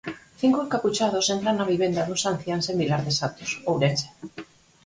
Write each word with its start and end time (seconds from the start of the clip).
Cinco 0.41 0.59
encapuchados 0.65 1.31
entran 1.35 1.55
na 1.57 1.69
vivenda 1.73 2.05
duns 2.07 2.23
anciáns 2.33 2.65
en 2.71 2.75
Vilar 2.81 3.01
de 3.07 3.13
Santos, 3.21 3.49
Ourense. 3.69 4.07